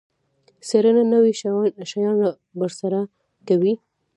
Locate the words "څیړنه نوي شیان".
0.67-2.15